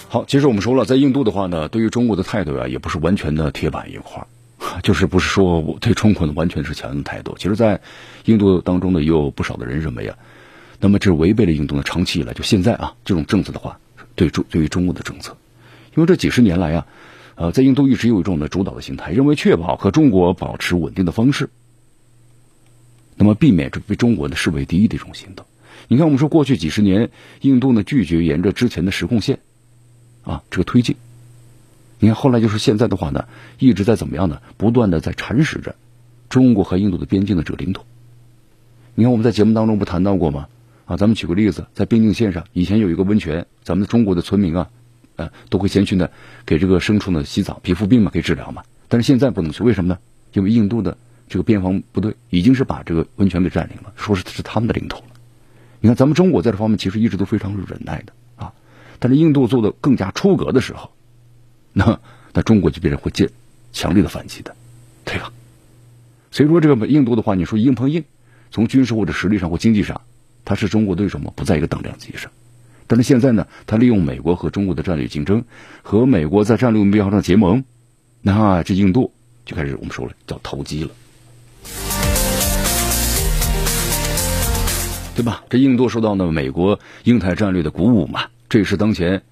[0.09, 4.27] 好，其实我们说了，在印度的话呢，对于中国的态度啊，也不是完全的铁板一块
[4.83, 7.35] 就是不是说我对中国呢完全是强硬态度。
[7.39, 7.81] 其实，在
[8.27, 10.17] 印度当中呢，也有不少的人认为啊，
[10.81, 13.79] 那么这违背了印度呢长期以来就现在啊这种政策的话，
[14.17, 15.37] 对中对于中国的政策，
[16.01, 16.87] 因为这几十年来啊，
[17.35, 21.51] 呃，在印度一直有一种呢主导的心态，认为确保和中国保持稳定的方式，
[23.17, 25.45] 那么避免这被中国呢视为第一的一种行动。
[25.89, 27.11] 你看，我们说过去几十年，
[27.43, 29.41] 印度呢拒绝沿着之前的实控线，
[30.25, 30.97] 啊，这个推进。
[31.99, 33.27] 你看后来就是现在的话呢，
[33.59, 34.41] 一直在怎么样呢？
[34.57, 35.75] 不断的在蚕食着
[36.31, 37.83] 中国和印度的边境的这个领土。
[38.95, 40.49] 你看我们在节目当中不谈到过吗？
[40.87, 44.71] 啊，咱们举个例子，在边境线上，以前有一个温泉，咱们中国的村民啊，
[45.21, 46.09] 呃，都会先去呢
[46.47, 48.63] 给这个牲畜呢洗澡，皮肤病嘛可以治疗嘛。
[48.89, 49.99] 但是现在不能去，为什么呢？
[50.33, 50.97] 因为印度的
[51.29, 55.05] 这个边防部队已经是把这个温泉给占领了，说是是他们的领土了。
[55.81, 58.53] 你看，咱们中国在这方面其实一直都非常忍耐的啊，
[58.99, 60.91] 但是印度做的更加出格的时候，
[61.73, 62.01] 那
[62.33, 63.31] 那中国就必然会见
[63.73, 64.57] 强烈的反击的，
[65.05, 65.33] 对吧？
[66.31, 68.05] 所以说，这个印度的话，你说硬碰硬，
[68.51, 70.01] 从军事或者实力上或经济上，
[70.45, 71.33] 它是中国对手吗？
[71.35, 72.31] 不在一个等量级上。
[72.91, 75.45] 但是现在呢，他利用美国和中国的战略竞争，
[75.83, 77.63] 和美国在战略目标上结盟，
[78.21, 79.13] 那这印度
[79.47, 80.91] 就开始我们说了叫投机了。
[85.15, 85.45] 对吧？
[85.49, 89.23] 这印度受到呢美国印太战略的鼓舞嘛，这也是当前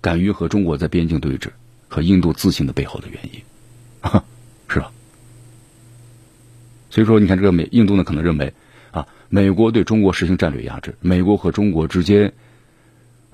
[0.00, 1.48] 敢于和中国在边境对峙
[1.88, 3.42] 和印度自信的背后的原因，
[4.68, 4.92] 是吧？
[6.88, 8.54] 所以说，你看这个美印度呢，可能认为
[8.92, 12.32] 啊，美国对中国实行战略压制，美国和中国之间，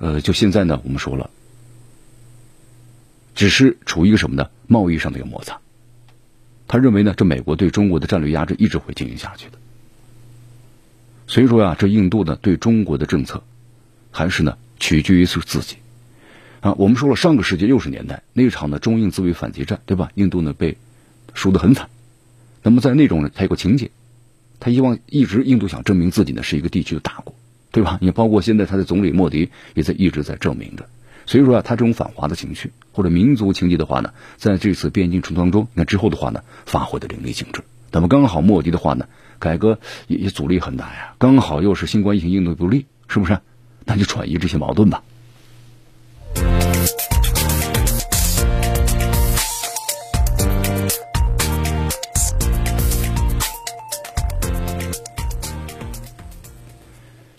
[0.05, 1.31] 呃，就现在呢，我们说了，
[3.35, 4.51] 只是处于一个什么呢？
[4.67, 5.59] 贸易上的一个摩擦。
[6.69, 9.57] 他认为呢，这美国对中国的战略压制一直会进行下去的。
[11.27, 13.43] 所以说呀，这印度呢对中国的政策，
[14.11, 15.77] 还是呢取决于是自己
[16.61, 16.75] 啊。
[16.75, 20.13] 我们说了，上个世纪六十年代那场的中印自卫反击战，对吧？
[20.17, 20.77] 印度呢被
[21.33, 21.89] 输得很惨。
[22.63, 23.91] 那么在那种呢，他有个情节，
[24.61, 27.35] 他希望一直印度想证明自己呢是一个地区的大国，
[27.75, 27.99] 对吧？
[28.01, 30.87] 也包括现在他的总理莫迪也在一直在证明着。
[31.27, 37.63] 所以说啊，他这种反华的情绪或者民族情绪的话呢，在这次边境冲突当中，那之后的话呢，发挥的淋漓尽致。
[37.91, 39.07] 那么刚好莫迪的话呢？
[39.41, 43.41] 改革也也阻力很大呀，刚好又是新冠疫情应对不利，是不是？
[43.85, 45.03] 那就转移这些矛盾吧。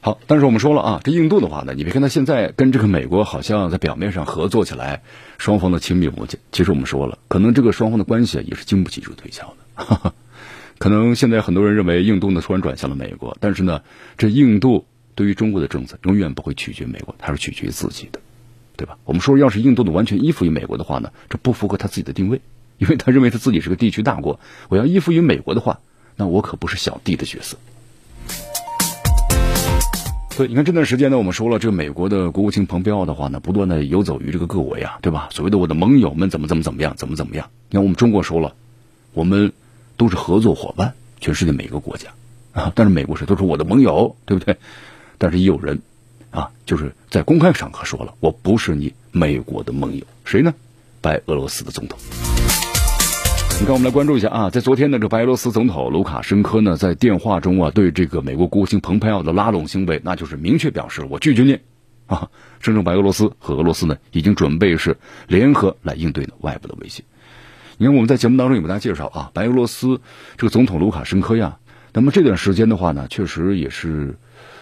[0.06, 5.02] 好，但是我们说了啊，这印度的话呢，你别看他现在跟这个美国好像在表面上合作起来，
[5.40, 10.14] 双方的亲密无间，其实我们说了，可能这个双方的关系，也是经不起这个推敲的。
[10.78, 13.82] 可能现在很多人认为印度呢突然转向了美国，但是呢，
[14.16, 18.20] 这印度对于中国的政策永远不会取决于美国，它是取决于自己的，
[18.78, 19.00] 对吧？
[19.06, 22.42] 我们说，要是印度的完全依附于美国的话呢，这不符合他自己的定位，
[22.78, 24.40] 因为他认为他自己是个地区大国，
[24.70, 25.80] 我要依附于美国的话，
[26.16, 27.58] 那我可不是小弟的角色。
[30.36, 35.30] 所以你看这段时间呢，我们说了，这个美国的国务卿蓬佩奥的话呢，不断的游走于这个各国呀，对吧？
[35.32, 37.50] 所谓的我的盟友们怎么怎么怎么样，怎么怎么样？
[37.70, 38.54] 你看我们中国说了，
[39.14, 39.54] 我们。
[39.98, 42.10] 都是合作伙伴，全世界每个国家
[42.52, 44.58] 啊，但是美国是都是我的盟友，对不对？
[45.18, 45.82] 但是也有人
[46.32, 50.54] 啊，就是在公开场合说了，我不是你美国的盟友，谁呢？
[51.00, 51.98] 白俄罗斯的总统。
[53.58, 61.58] 你看，我们来关注一下啊，在昨天呢，这白俄罗斯总统卢卡申科呢，在电话中啊，对这个美国国务卿蓬佩奥的拉拢行为，那就是明确表示我拒绝你
[62.06, 64.96] 啊，声称白俄罗斯和俄罗斯呢，已经准备是
[65.28, 67.02] 联合来应对呢外部的威胁。
[67.78, 70.00] 你看，我们在节目当中也给大家介绍啊，白俄罗斯
[70.38, 71.58] 这个总统卢卡申科呀，
[71.94, 74.16] 那么这段时间的话呢，确实也是，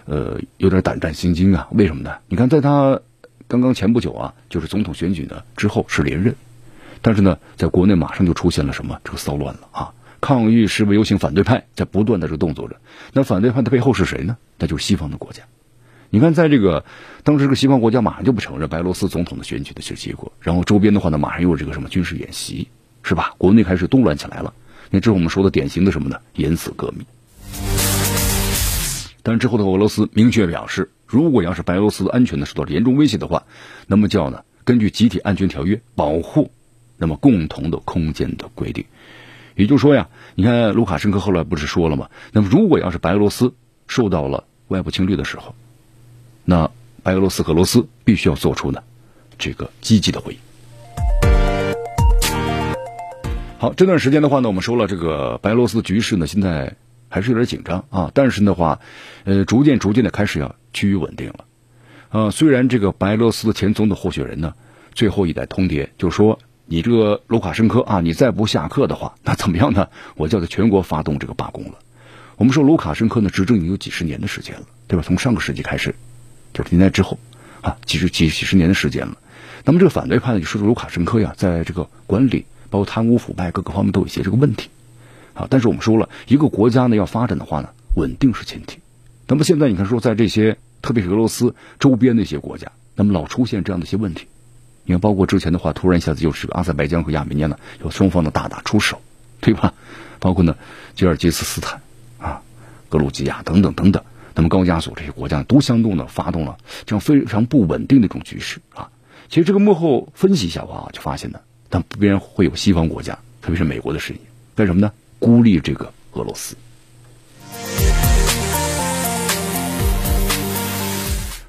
[0.06, 1.68] 呃，有点胆战心惊啊。
[1.72, 2.12] 为什么呢？
[2.30, 3.02] 你看，在他
[3.48, 6.34] 刚刚前不久啊，就是总统选举呢之后是连任，
[7.04, 12.78] 但是呢，在国内马上就出现了什么这个骚乱了啊，抗议示威游行，反对派在不断的这个动作着。
[13.14, 14.38] 那反对派的背后是谁呢？
[14.58, 15.44] 那就是西方的国家。
[16.10, 16.84] 你看，在这个
[17.24, 22.68] 当时这个西方国家马上就不承认白俄罗斯总统的选举的这个结果，然后周边的话呢，马上又有这个什么军事演习。
[23.06, 23.34] 是吧？
[23.38, 24.54] 国内开始动乱起来了。
[24.90, 26.22] 那这是我们说的典型的什么呢？
[26.36, 27.06] 言辞革命。
[29.22, 33.44] 但之后的俄罗斯明确表示，如果要是白俄罗斯安全呢受到严重威胁的话，
[33.88, 36.52] 那么就要呢根据集体安全条约保护
[37.04, 38.86] 那么共同的空间的规定。
[39.56, 42.10] 也就是说呀，你看卢卡申科后来不是说了吗？
[42.32, 43.54] 那么如果要是白俄罗斯
[43.88, 45.54] 受到了外部侵略的时候，
[46.46, 46.72] 那
[47.04, 48.82] 白俄罗斯和俄罗斯必须要做出呢
[49.38, 50.40] 这个积极的回应。
[53.58, 56.78] 好，这段时间的话呢，我们说了，这个白俄罗斯局势呢，现在
[57.10, 58.12] 还是有点紧张啊。
[58.14, 58.80] 但是的话，
[59.26, 61.46] 呃，逐渐逐渐的开始要趋于稳定了。
[62.12, 64.54] 呃，虽然这个白俄罗斯的前总统候选人呢，
[64.94, 69.90] 最后一代通牒，就说你这个卢卡申科啊，你再不下课的话，那怎么样呢？
[70.16, 71.80] 我叫他全国发动这个罢工了。
[72.38, 75.04] 我们说卢卡申科呢，执政已经有几十年的时间了，对吧？
[75.06, 75.94] 从上个世纪开始，
[76.54, 77.20] 就是年代之后
[77.62, 79.18] 啊，几十几几十年的时间了。
[79.66, 84.70] 那么这个反对派呢，就说卢卡申科呀，在这个管理包括贪污腐败各个方面都有一些这个问题
[85.34, 85.48] 啊。
[85.50, 88.80] 但是我们说了一个国家呢要发展的话呢，稳定是前提。
[89.28, 94.28] 那么现在你看说在这些特别是俄罗斯周边的一些国家，那么老出现这样的一些问题。
[94.86, 99.02] 你看，包括之前的话，突然一下子又是个阿塞拜疆和亚美尼亚呢，有双方的大打出手，
[99.40, 99.74] 对吧？
[100.20, 100.56] 包括呢，
[100.96, 101.82] 吉尔吉斯斯坦
[102.18, 102.42] 啊、
[102.90, 104.04] 格鲁吉亚等等等等，
[104.36, 108.90] 那么高加索这些国家都相动的发动了这样非常不稳定的一种局势啊。
[109.30, 114.22] 其实这个幕后分析一下的话，就发现呢，但必然会有西方国家，特别是美国的声音，
[114.56, 114.92] 干什么呢？
[115.20, 116.56] 孤立这个俄罗斯。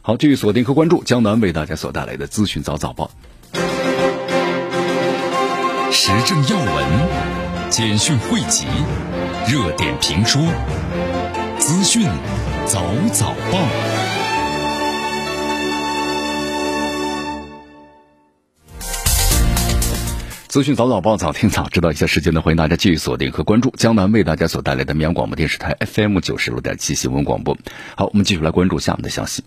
[0.06, 3.10] 好，继续锁定和关注江南为大家所带来的资讯早早报，
[5.90, 8.66] 时政要闻、简讯汇集、
[9.50, 10.42] 热点评说、
[11.58, 12.02] 资讯
[12.66, 13.66] 早早报。
[20.48, 27.56] 资讯早早报，早听早知道一下时间呢，欢迎大家继续锁定和关注江南为大家所带来的绵阳广播电视台 FM 九十六点七新闻广播。
[27.96, 29.42] 好，我们继续来关注下面的消息。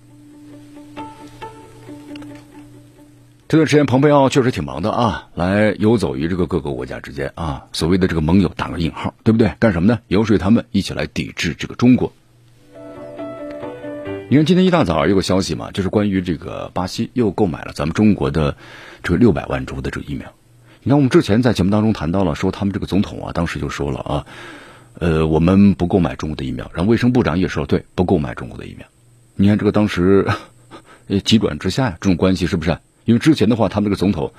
[3.49, 9.53] 这段时间，蓬佩奥确实挺忙的啊，来游走于这个各个国家之间啊，所谓的这个盟友打个引号，对不对？
[9.57, 9.99] 干什么呢？
[10.09, 12.11] 游说他们一起来抵制这个中国。
[14.29, 18.57] 你看，今天一大早有个消息嘛，就是关于这个巴西又购买了咱们中国的
[19.01, 20.33] 这个六百万株的这个疫苗。
[20.83, 24.25] 你看，我们之前在节目当中谈到了，说他们这个总统啊，当时就说了啊，
[24.99, 26.69] 呃，我们不购买中国的疫苗。
[26.73, 28.85] 然后卫生部长也说，对，不购买中国的疫苗。
[29.35, 30.27] 你看这个当时
[31.23, 32.77] 急转直下呀，这种关系是不是？
[33.07, 34.33] 因为之前的话，他们这个总统，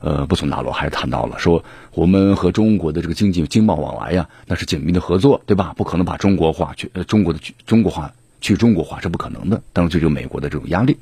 [0.00, 5.72] 呃，布索纳罗还是谈到了说，我们和中国的这个经济经贸往来呀，那是紧密的合作，对吧？
[5.76, 9.62] 不可能把中国化去，呃，中国的去中国化去中国化是不可能的。
[9.72, 10.98] 当然，这就美国的这种压力。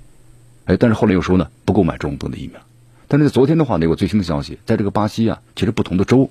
[0.67, 2.61] 哎，但是后来又说呢，不购买中国的疫苗。
[3.09, 6.29] 但是昨天的话呢，有最新的消息，在这个巴西啊，其实不同的州，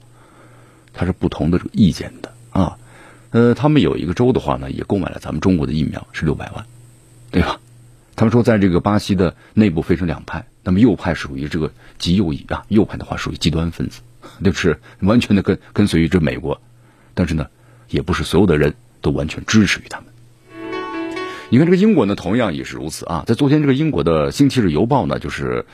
[0.93, 2.77] 它是不同的这个意见的啊。
[3.31, 6.63] 呃，他们有一个州的话呢，也购买了咱们中国的疫苗，是六百万，
[7.31, 7.59] 对吧？
[8.15, 10.45] 他们说，在这个巴西的内部分成两派。
[10.63, 14.01] 那么右派属于这个极右翼啊，右派的话属于极端分子，
[14.43, 16.61] 就是完全的跟跟随于这美国，
[17.13, 17.47] 但是呢，
[17.89, 20.07] 也不是所有的人都完全支持于他们。
[21.49, 23.23] 你看这个英国呢，同样也是如此啊。
[23.27, 25.65] 在昨天这个英国的《星期日邮报》呢，就是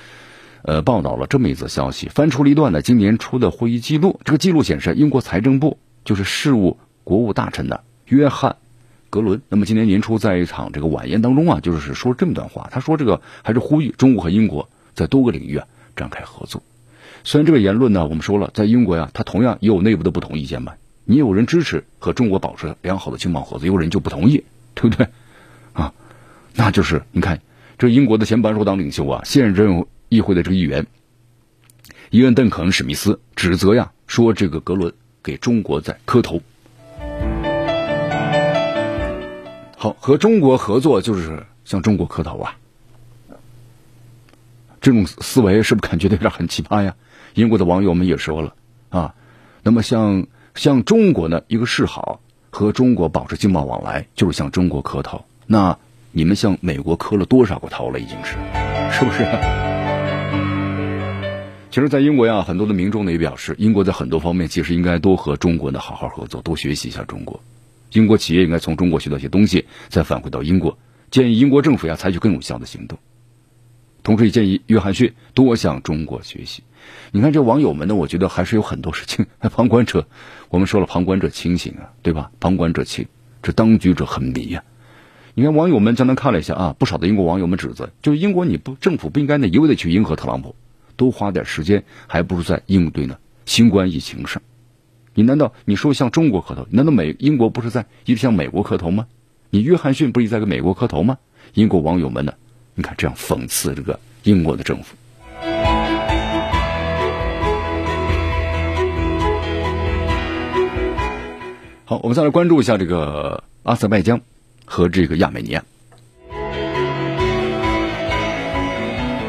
[0.63, 4.19] 呃报道了这么一则消息，翻出了一段呢今年初的会议记录。
[4.23, 8.55] 这个记录显示，英国财政部就是事务国务大臣呢约翰
[9.11, 14.69] 格伦，那么今年年初在一场这个晚宴当中啊，就是说这么段话，他说这个还是呼吁中国和英国。
[14.97, 16.63] 在多个领域啊展开合作，
[17.23, 20.73] 虽然这个言论呢，我们说了，在英国呀，它同样也有内部的不同意见嘛。
[21.05, 25.07] 你有人支持和中国保持良好的经贸合作，有人就不同意，对不对？
[25.73, 25.93] 啊，
[26.55, 27.41] 那就是你看，
[27.77, 30.87] 这英国的前保守党领袖啊，现任议会的这个议员
[32.09, 36.41] 伊恩·邓肯·史密斯指责呀，说这个格伦给中国在磕头。
[39.77, 42.57] 好，和中国合作就是向中国磕头啊。
[44.81, 46.95] 这种思维是不是感觉有点很奇葩呀？
[47.33, 48.55] 英国的网友们也说了
[48.89, 49.13] 啊，
[49.63, 55.25] 那么向向中国呢一个示好，和中国保持经贸往来，就是向中国磕头。
[55.45, 55.77] 那
[56.11, 57.99] 你们向美国磕了多少个头了？
[57.99, 58.35] 已经是，
[58.91, 59.23] 是不是？
[61.69, 67.39] 其实，在英国呀，很多的民众呢也表示，英国在很多方面其实应该多和中国呢好好合作，多学习一下中国。
[67.91, 70.77] 英国企业应该从中国学到一些东西，再返回到英国。
[71.11, 72.97] 建议英国政府呀采取更有效的行动。
[74.07, 76.63] 同时也建议约翰逊多向中国学习。
[77.11, 79.25] 你看这网友们呢，我觉得还是有很多事情。
[79.41, 80.07] 旁观者，
[80.47, 82.31] 我们说了，旁观者清醒啊，对吧？
[82.39, 83.05] 旁观者清，
[83.41, 84.63] 这当局者很迷呀。
[85.33, 90.55] 你看网友们将他看了一下啊，不少的英国网友们指责，就是英国你不政府不应该呢一味的去迎合特朗普，
[90.95, 94.41] 多花点时间，还不如在应对呢新冠疫情上。
[95.15, 96.65] 你难道你说向中国磕头？
[96.71, 99.05] 难道美英国不是在一直向美国磕头吗？
[99.49, 101.17] 你约翰逊不是在给美国磕头吗？
[101.53, 102.35] 英国网友们呢？
[102.79, 104.95] 你看，这样讽刺这个英国的政府。
[111.85, 114.21] 好，我们再来关注一下这个阿塞拜疆
[114.63, 115.63] 和这个亚美尼亚。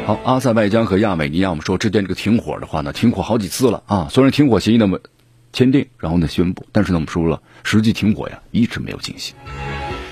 [0.04, 4.08] 好，阿塞拜疆和亚美尼亚，我们说之间这个停火的话呢，停火好几次了啊。
[4.10, 5.00] 虽然停火协议那么
[5.54, 9.34] 签订，然后呢宣布，但是呢我们说了，实际停火呀一直没有进行。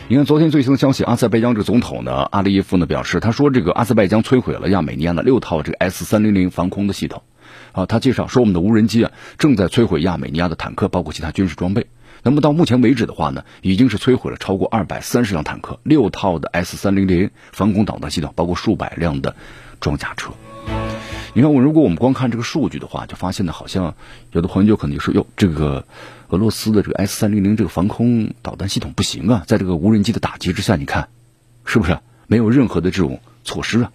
[0.08, 7.24] 你看昨天最新的消息，阿塞拜疆这个总统呢，阿利耶夫呢表示，他说这个阿塞拜疆摧毁了亚美尼亚的六套这个 S 三零零防空的系统。
[7.72, 11.88] 啊，他介绍说，我们的无人机啊正在摧毁亚美尼亚的坦克，包括其他军事装备。
[12.22, 19.34] 那么到目前为止的话呢，已经是摧毁了超过二百三十辆坦克，六套的 S 三零零防空导弹系统，包括数百辆的
[19.80, 20.30] 装甲车。
[21.36, 23.94] 你看，我如果我们光看这个数据的话，就发现呢，好像
[24.32, 25.84] 有的朋友就可能就说，哟，这个。
[26.30, 31.08] 俄罗斯的这个 S 三零零这个防空导弹系统不行啊，在这个无人机的打击之下，你看，
[31.66, 33.92] 是不是没有任何的这种措施啊？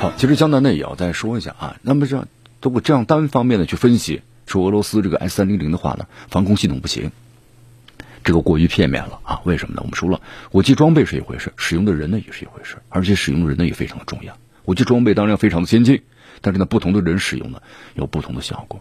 [0.00, 1.76] 好，其实江南呢也要再说一下啊。
[1.80, 2.26] 那么这
[2.60, 7.12] 如果这样单方面的去分析，说俄罗斯这个 S 三零零的话呢，防空系统不行，
[8.24, 9.40] 这个过于片面了啊。
[9.44, 9.82] 为什么呢？
[9.82, 14.36] 我们说了，武器装备是一回事，使用的人呢也是一回事，而且使用的人呢也非常的重要。
[14.64, 16.02] 武器装备当然非常的先进。
[16.44, 17.62] 但是呢，不同的人使用呢，
[17.94, 18.80] 有不同的效果。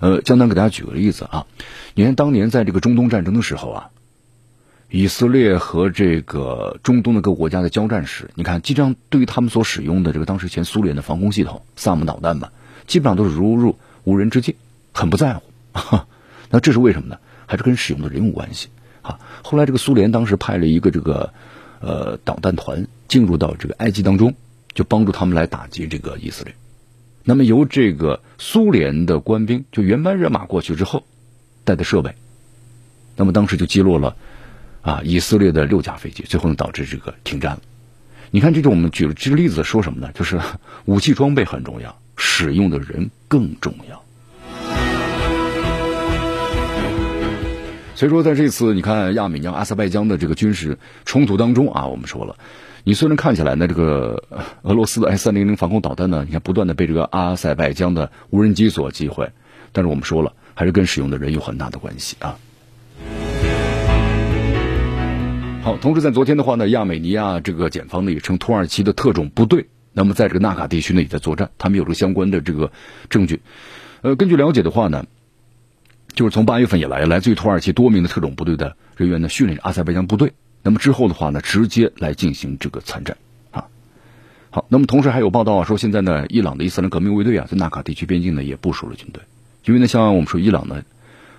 [0.00, 1.46] 呃，江南给大家举个例子啊，
[1.94, 3.90] 你看当年在这个中东战争的时候啊，
[4.90, 12.52] 以色列和这个中东的各国家的交战时，你看，基本上对于他们所使用的这个当时前苏联的防空系统萨姆导弹吧，
[12.86, 14.56] 基本上都是如入无人之境，
[14.92, 15.42] 很不在乎。
[16.50, 17.18] 那这是为什么呢？
[17.50, 18.68] 还是跟使用的人有关系
[19.02, 19.18] 啊？
[19.42, 21.32] 后来这个苏联当时派了一个这个
[21.80, 24.36] 呃导弹团进入到这个埃及当中，
[24.72, 26.54] 就帮助他们来打击这个以色列。
[27.24, 31.04] 那么由这个苏联的官兵就原班人马过去之后，
[31.64, 32.14] 带的设备，
[33.16, 34.14] 那么当时就击落了
[34.82, 37.62] 啊以色列的六架飞机，最后呢导致这个停战了。
[38.30, 40.12] 你看，这就我们举了这个例子说什么呢？
[40.14, 40.40] 就是
[40.86, 44.04] 武器装备很重要，使用的人更重要。
[48.00, 52.34] 所以说，在这次你看亚美尼亚、阿塞拜疆的这个军事冲突当中啊，我们说了。
[52.82, 54.24] 你虽然看起来呢，这个
[54.62, 59.30] 俄罗斯的 S 三零零防空导弹呢，你看不断的被这个阿塞拜疆的无人机所击毁，
[59.72, 62.38] 但是我们说了，还是跟使用的人有很大的关系啊。
[65.62, 72.72] 好，同时在昨天的话呢，亚美尼亚这个检方呢也称土耳其的特种部队，那么在这个纳卡地区呢也在作战，他们有着相关的这个
[73.10, 73.42] 证据。
[74.00, 75.04] 呃，根据了解的话呢，
[76.14, 80.32] 就是从八月份以来，来自于土耳其多名的特种部队的人员呢训练阿塞拜疆部队。
[80.62, 83.16] 那么之后的话呢，直接来进行这个参战
[83.50, 83.64] 啊。
[84.50, 89.22] 好，那么同时还有报道啊，说现在呢，伊朗的伊斯兰革命卫队啊，在纳卡地区边境呢也部署了军队，
[89.64, 90.82] 因为呢，像我们说伊朗呢，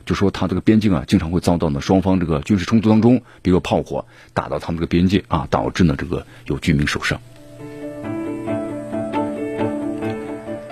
[0.06, 7.22] 就说他这个边境啊，经常会遭到呢双方这个军事冲突当中，比如炮火打到他们这个边界啊，导致呢这个有居民受伤。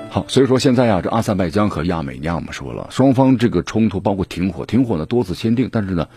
[0.10, 6.08] 好，所以说现在啊，这阿塞拜疆和亚美尼亚我们说了，双方这个冲突包括停火，停火呢多次签订，但是呢。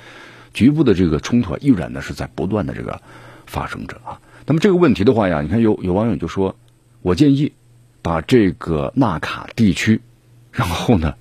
[0.55, 3.01] 局部的这个冲突啊，依然呢是在不断的这个
[3.47, 4.21] 发生着啊。
[4.45, 6.57] 那么这个问题的话呀，你看有有网友就说，
[7.01, 7.55] 我建议
[8.03, 10.03] 把这个纳卡地区，
[10.51, 11.15] 然后呢，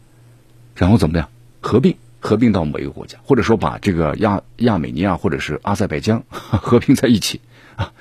[0.75, 1.29] 然后怎么样
[1.61, 7.39] 合并合并到某一个国家，或者说把这个亚亚美尼亚或者是阿塞拜疆 合并在一起
[7.77, 7.93] 啊。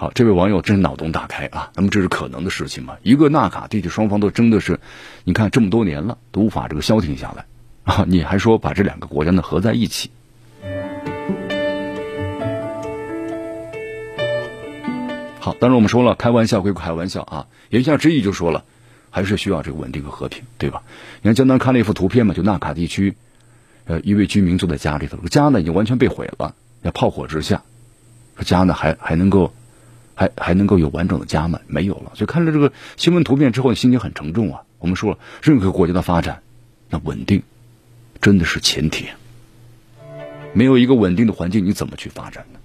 [0.00, 1.72] 好，这位网友真是脑洞大开啊。
[1.74, 2.96] 那么这是可能的事情吗？
[3.02, 4.78] 一个纳卡地区双方都争的是，
[5.24, 7.46] 你看这么多年了都无法这个消停下来
[7.82, 10.12] 啊，你还说把这两个国家呢合在一起？
[15.40, 18.62] 好，当然我们说了，开玩笑归开玩笑啊，言下之意就说了，
[19.10, 20.82] 还是需要这个稳定和和平，对吧？
[21.22, 23.16] 你看，江南看了一幅图片嘛，就纳卡地区，
[23.86, 27.64] 呃，一位居民坐在家里头，家呢已经完全被毁了，在炮火之下，
[28.44, 29.52] 家呢还还能够，
[30.18, 31.60] 还还能够有完整的家吗？
[31.68, 32.10] 没有了。
[32.16, 34.62] 所以看了这个新闻图片之后，心情很沉重啊。
[34.80, 36.42] 我们说了，任何国家的发展，
[36.90, 37.40] 那稳定
[38.20, 39.06] 真的是前提。
[40.52, 42.58] 没有一个稳定的环境，你怎么去发展呢？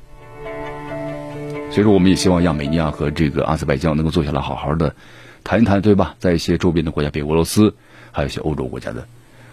[1.70, 4.96] 所以说，我们也希望亚美尼亚和这个阿塞拜疆能够坐下来好好的
[5.44, 6.16] 谈一谈，对吧？
[6.18, 7.76] 在一些周边的国家，比如俄罗斯，
[8.12, 9.08] 还有一些欧洲国家的，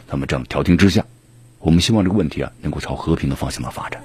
[0.09, 1.05] 他们这样调停之下，
[1.59, 4.03] 我们希望这个问题啊能够朝和平的方向的发展。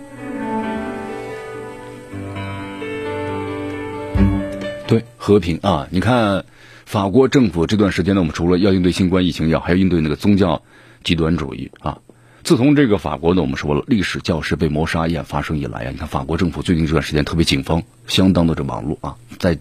[4.88, 5.88] 对，和平啊！
[5.90, 6.46] 你看，
[6.86, 10.62] 法国政府这段时间呢，我们除了要应对新冠疫情，要还要应对那个宗教
[11.04, 11.98] 极端主义啊。
[12.44, 19.58] 自从这个法国呢，我们说了历史教师被谋杀案发生以来呀，你看法国政府最近这段时间特别紧张，相当的这忙碌啊，在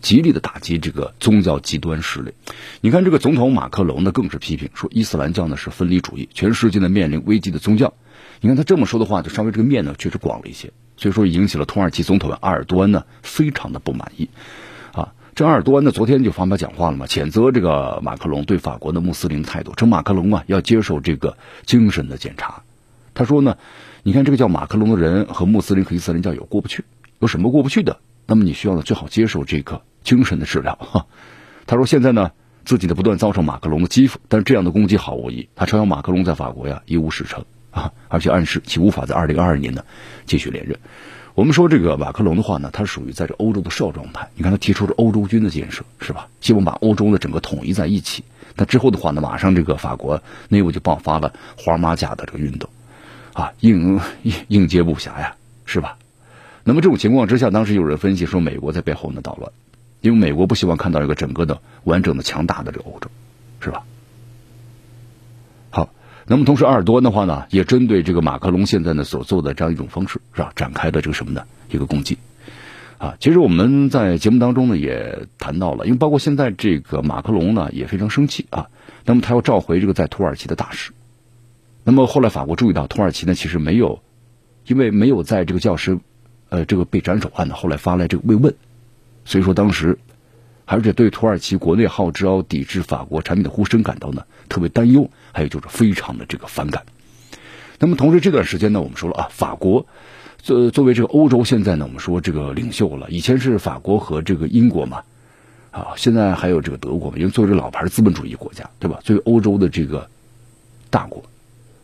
[0.00, 2.30] 极力的打击这个宗教极端势力。
[2.80, 7.94] 你看这个总统马克龙呢，更是批评说伊斯兰教呢是分离主义，全世界呢面临危机的宗教。
[8.40, 14.28] 你看他这么说的话，就稍微这个面呢确实广了一些，所以说引起了土耳其总统阿尔多安呢非常的不满意。
[15.38, 22.64] 这阿尔多安呢，昨天就发表讲话了嘛，谴责这个马克龙对法国的穆斯林态度，称马克龙啊要接受这个精神的检查。
[23.14, 23.56] 他说呢，
[24.02, 26.84] 你看这个叫马克龙的人和穆斯林和伊斯兰教有过不去，
[27.20, 27.98] 有什么过不去的？
[28.26, 30.74] 那么你需要呢最好接受这个精神的治疗。
[30.74, 31.06] 哈，
[31.68, 32.32] 他说现在呢
[32.64, 35.48] 自己的不断遭受马克龙的欺负，但是这样的攻击毫无意义。
[35.54, 39.84] 他嘲笑马克龙在法国呀一无是处啊，而且暗示其无法在二零二二年呢
[40.26, 40.76] 继续连任。
[41.38, 44.28] 我们说这个马克龙的话呢，他属于在这欧洲的少壮派。
[44.34, 46.26] 你看他提出了欧洲军的建设，是吧？
[46.40, 48.24] 希望把欧洲的整个统一在一起。
[48.56, 52.68] 那之后的话呢，马上这个法国内部就爆发了黄马甲的这个运动，
[53.34, 55.96] 啊，应应应接不暇呀，是吧？
[56.64, 59.52] 那么这种情况之下，当时有人分析说，美国在背后呢捣乱，
[60.00, 63.08] 因为美国不希望看到一个整个的完整的强大的这个欧洲，
[63.60, 63.84] 是吧？
[66.28, 70.52] 那么同时，阿尔多安的话呢，也针对这个马克龙现在呢所做的这样一种方式，是吧？
[70.54, 71.42] 展开的这个什么呢？
[71.70, 72.18] 一个攻击，
[72.98, 78.68] 啊，其实我们在节目当中呢也谈到了，因为包括现在这个马克龙呢也非常生气啊，
[79.04, 80.92] 那么他要召回这个在土耳其的大使，
[81.82, 84.00] 那么后来法国注意到土耳其呢其实没有，
[84.66, 85.98] 因为没有在这个教师。
[86.50, 88.54] 呃，这个被斩首案呢，后来发来这个慰问，
[89.26, 89.98] 所以说当时，
[90.70, 96.84] 而且对土耳其国内号召抵制法国产品的呼声感到呢特别担忧，还有就是非常的这个反感。
[97.78, 99.86] 那么同时这段时间呢，我们说了啊，法国
[100.36, 105.02] 作作为这个欧洲现在呢，我们说这个领袖了，以前是法国和这个英国嘛，
[105.70, 109.00] 啊，现在还有这个德国嘛，因为作为这老牌资本主义国家，对吧？
[109.02, 110.08] 作为欧洲的这个
[110.90, 111.24] 大国，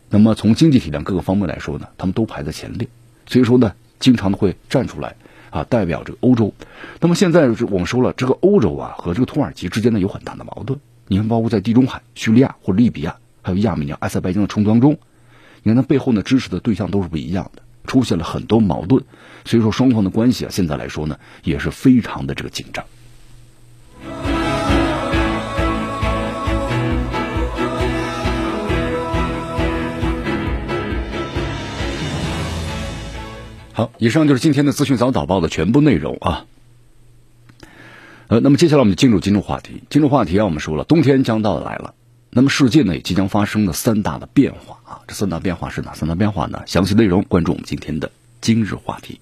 [0.09, 2.87] 那么从经济体量各个方面来说呢，他们都排在前列，
[3.25, 3.73] 所以说呢。
[3.97, 5.15] 经常的会站出来
[5.55, 6.53] 啊，代表这个欧洲。
[6.99, 10.77] 那么现在我们说了，这个欧洲啊和这个土耳其之间呢有很大的矛盾。
[11.07, 14.97] 你看，包括在地中海、叙利亚或利比亚，还有亚美尼亚、阿塞拜疆的冲突当中，
[15.63, 19.01] 你看它背后呢支持的对象都是不一样的，出现了很多矛盾。
[19.45, 22.83] 所以说双方的关系啊，现在来说呢也是非常的这个紧张。
[33.77, 36.45] 好，以上就是今天的资讯早导报的全部内容啊。
[38.27, 39.83] 呃，那么接下来我们就进入今日话题。
[39.89, 41.93] 今日话题啊，我们说了，冬天将到来了。
[42.29, 45.01] 那么世界呢也即将发生的三大的变化啊。
[45.09, 46.61] 这三大变化是哪三大变化呢？
[46.65, 49.19] 详细内容关注我们今天的今日话题。